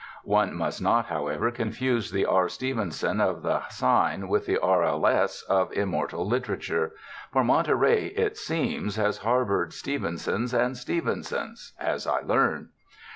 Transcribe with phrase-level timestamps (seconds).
[0.25, 2.49] One must not, however, confuse the R.
[2.49, 4.81] Stevenson of the sign with the R.
[4.83, 5.05] L.
[5.05, 5.43] S.
[5.43, 6.95] of immortal literature;
[7.31, 12.69] for Monterey, it seems, has har))ored Stevensons and Stevensons, as I learned.